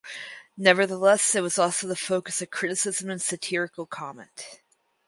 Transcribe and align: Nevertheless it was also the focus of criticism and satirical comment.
Nevertheless 0.57 1.35
it 1.35 1.41
was 1.43 1.59
also 1.59 1.85
the 1.85 1.95
focus 1.95 2.41
of 2.41 2.49
criticism 2.49 3.11
and 3.11 3.21
satirical 3.21 3.85
comment. 3.85 4.61